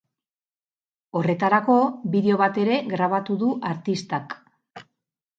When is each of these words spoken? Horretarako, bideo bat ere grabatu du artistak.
Horretarako, 1.19 1.75
bideo 2.15 2.37
bat 2.43 2.57
ere 2.61 2.77
grabatu 2.93 3.35
du 3.43 3.51
artistak. 3.73 4.35